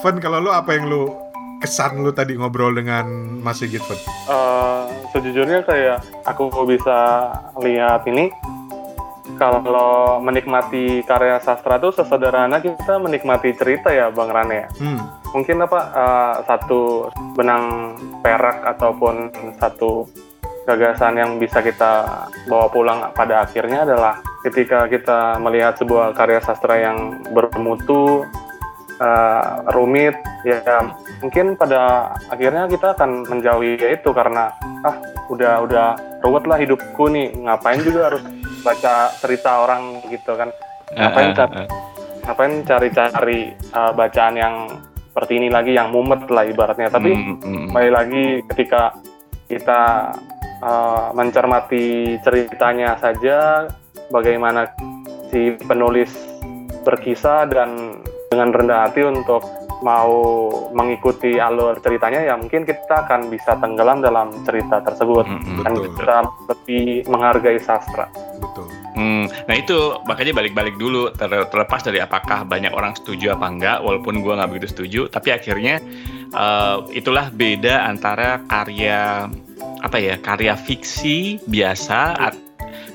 [0.01, 1.13] Van kalau lu apa yang lu
[1.61, 3.07] kesan lu tadi ngobrol dengan
[3.39, 3.95] Mas Sigit Van?
[4.27, 4.81] Eh,
[5.15, 7.31] sejujurnya kayak aku bisa
[7.63, 8.27] lihat ini
[9.39, 14.69] kalau menikmati karya sastra tuh sesederhana kita menikmati cerita ya Bang Rane ya.
[14.81, 14.99] Hmm.
[15.31, 20.05] Mungkin apa eh, satu benang perak ataupun satu
[20.63, 26.80] gagasan yang bisa kita bawa pulang pada akhirnya adalah ketika kita melihat sebuah karya sastra
[26.80, 28.23] yang bermutu
[28.99, 29.43] eh,
[29.76, 30.15] rumit
[30.47, 30.60] ya
[31.19, 34.52] mungkin pada akhirnya kita akan menjauhi itu karena
[34.84, 34.95] ah
[35.32, 35.88] udah udah
[36.23, 38.23] ruwet lah hidupku nih ngapain juga harus
[38.63, 40.52] baca cerita orang gitu kan
[40.93, 41.67] Eh, Ngapain, eh, eh.
[42.23, 43.39] ngapain cari-cari
[43.73, 44.56] uh, bacaan yang
[45.10, 47.65] seperti ini lagi yang mumet lah ibaratnya tapi mm, mm.
[47.69, 48.93] kembali lagi ketika
[49.49, 50.10] kita
[50.63, 53.67] uh, mencermati ceritanya saja
[54.10, 54.71] bagaimana
[55.28, 56.10] si penulis
[56.88, 57.99] berkisah dan
[58.32, 59.43] dengan rendah hati untuk
[59.84, 60.15] mau
[60.71, 65.84] mengikuti alur ceritanya ya mungkin kita akan bisa tenggelam dalam cerita tersebut Mm, dan Betul.
[65.91, 66.17] kita
[66.49, 68.08] lebih menghargai sastra.
[68.39, 68.71] Betul.
[68.93, 73.78] Hmm, nah itu makanya balik-balik dulu ter- terlepas dari apakah banyak orang setuju apa enggak,
[73.82, 75.82] walaupun gua nggak begitu setuju, tapi akhirnya
[76.32, 79.28] eh, itulah beda antara karya
[79.83, 82.43] apa ya karya fiksi biasa at-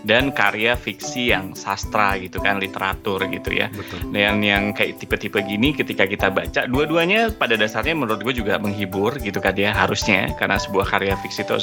[0.07, 3.69] dan karya fiksi yang sastra gitu kan literatur gitu ya.
[3.69, 4.15] Betul.
[4.15, 9.19] Dan yang kayak tipe-tipe gini ketika kita baca dua-duanya pada dasarnya menurut gue juga menghibur
[9.21, 11.55] gitu kan ya harusnya karena sebuah karya fiksi itu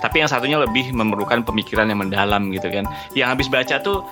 [0.00, 4.06] tapi yang satunya lebih memerlukan pemikiran yang mendalam gitu kan yang habis baca tuh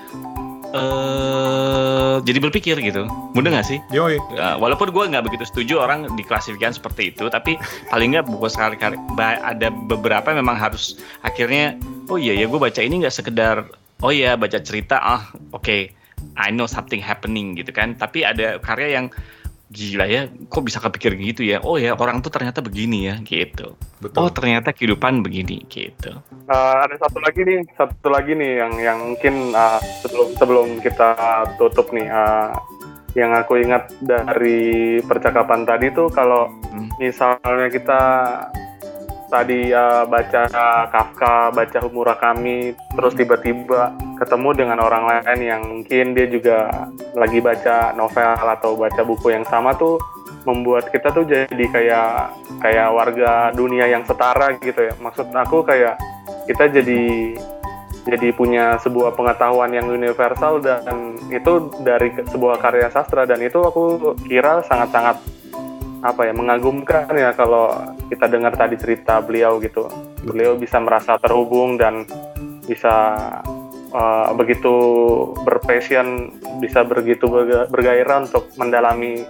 [0.75, 3.09] eh jadi berpikir gitu.
[3.33, 3.79] Mudah nggak sih?
[3.95, 4.21] Yoi.
[4.35, 7.57] Ya, walaupun gue nggak begitu setuju orang diklasifikasikan seperti itu tapi
[7.89, 11.79] paling nggak buku sekali kali ada beberapa yang memang harus akhirnya
[12.13, 13.69] oh iya ya gue baca ini nggak sekedar
[14.05, 15.23] oh iya baca cerita ah
[15.55, 15.99] oke
[16.39, 17.95] I know something happening gitu kan.
[17.95, 19.07] Tapi ada karya yang
[19.69, 23.77] gila ya kok bisa kepikir gitu ya oh ya orang tuh ternyata begini ya gitu
[24.01, 24.17] Betul.
[24.17, 26.17] oh ternyata kehidupan begini gitu
[26.49, 31.13] Uh, ada satu lagi nih, satu lagi nih yang yang mungkin uh, sebelum sebelum kita
[31.61, 32.57] tutup nih, uh,
[33.13, 36.89] yang aku ingat dari percakapan tadi tuh kalau Hmm.
[36.97, 38.01] misalnya kita
[39.29, 40.49] tadi uh, baca
[40.89, 47.93] Kafka, baca Murakami, terus tiba-tiba ketemu dengan orang lain yang mungkin dia juga lagi baca
[47.95, 50.01] novel atau baca buku yang sama tuh
[50.49, 52.13] membuat kita tuh jadi kayak
[52.65, 54.95] kayak warga dunia yang setara gitu ya.
[54.99, 56.01] Maksud aku kayak
[56.49, 57.37] kita jadi
[58.09, 64.17] jadi punya sebuah pengetahuan yang universal dan itu dari sebuah karya sastra dan itu aku
[64.25, 65.21] kira sangat-sangat
[65.99, 67.75] apa ya mengagumkan ya kalau
[68.07, 69.91] kita dengar tadi cerita beliau gitu.
[70.23, 72.07] Beliau bisa merasa terhubung dan
[72.67, 73.17] bisa
[73.91, 74.75] uh, begitu
[75.43, 79.25] berpassion, bisa begitu berga- bergairah untuk mendalami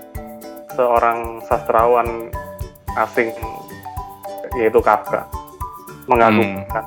[0.77, 2.29] seorang sastrawan
[2.97, 3.33] asing
[4.57, 5.25] yaitu Kafka.
[6.09, 6.85] Mengagumkan.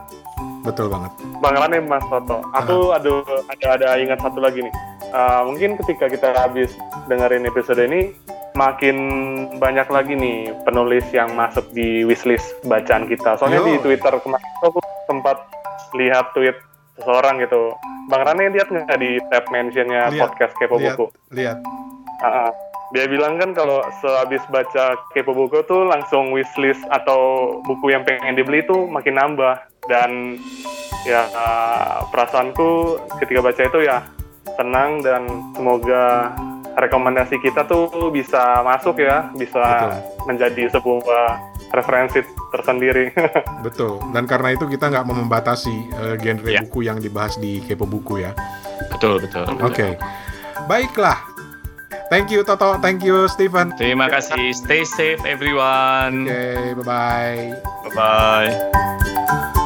[0.61, 1.11] Betul banget.
[1.41, 2.41] Bang Rane Mas Toto.
[2.53, 3.09] Aku ada
[3.49, 4.73] ada ada ingat satu lagi nih.
[5.09, 6.73] Uh, mungkin ketika kita habis
[7.09, 8.13] dengerin episode ini
[8.55, 8.97] makin
[9.57, 13.39] banyak lagi nih penulis yang masuk di wishlist bacaan kita.
[13.39, 13.67] Soalnya Yo.
[13.67, 15.37] di Twitter kemarin tuh aku sempat
[15.95, 16.57] lihat tweet
[16.99, 17.73] seseorang gitu.
[18.11, 21.05] Bang Rane lihat nggak di tab mentionnya Lihat, podcast Kepo Lihat, Buku?
[21.31, 21.57] lihat.
[22.21, 22.51] Ah.
[22.91, 28.35] dia bilang kan kalau sehabis baca Kepo Buku tuh langsung wishlist atau buku yang pengen
[28.35, 30.35] dibeli tuh makin nambah dan
[31.07, 31.23] ya
[32.11, 34.03] perasaanku ketika baca itu ya
[34.59, 35.23] senang dan
[35.55, 36.35] semoga
[36.71, 39.91] rekomendasi kita tuh bisa masuk ya bisa Betul.
[40.27, 41.23] menjadi sebuah
[41.71, 42.19] referensi
[42.51, 43.11] tersendiri
[43.65, 43.99] Betul.
[44.11, 46.59] Dan karena itu kita nggak mau membatasi eh, genre Ya.
[46.63, 48.35] buku yang dibahas di Kepo Buku ya.
[48.91, 49.47] Betul, betul.
[49.59, 49.95] Oke.
[50.67, 51.19] Baiklah.
[52.11, 53.71] Thank you Toto, thank you Stephen.
[53.79, 54.51] Terima kasih.
[54.51, 56.27] Stay safe everyone.
[56.27, 57.55] Oke, bye-bye.
[57.87, 59.60] Bye bye.